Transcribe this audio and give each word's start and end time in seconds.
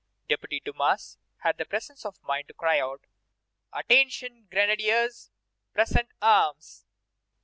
Deputy 0.27 0.59
Dumas 0.59 1.19
had 1.43 1.59
the 1.59 1.65
presence 1.65 2.07
of 2.07 2.23
mind 2.23 2.47
to 2.47 2.55
cry 2.55 2.79
out: 2.79 3.01
"Attention, 3.71 4.47
Grenadiers! 4.49 5.29
present 5.73 6.09
arms!" 6.19 6.85